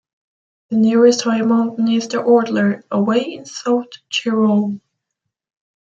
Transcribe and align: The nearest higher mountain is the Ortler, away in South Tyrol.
The 0.71 0.77
nearest 0.77 1.21
higher 1.21 1.45
mountain 1.45 1.87
is 1.87 2.07
the 2.07 2.17
Ortler, 2.17 2.81
away 2.89 3.35
in 3.35 3.45
South 3.45 3.85
Tyrol. 4.11 4.81